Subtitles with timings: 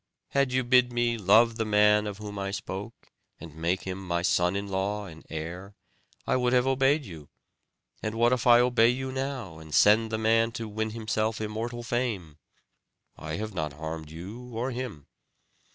[0.29, 4.23] Had you bid me love the man of whom I spoke, and make him my
[4.23, 5.75] son in law and heir,
[6.25, 7.29] I would have obeyed you;
[8.01, 11.83] and what if I obey you now, and send the man to win himself immortal
[11.83, 12.39] fame?
[13.15, 15.05] I have not harmed you, or him.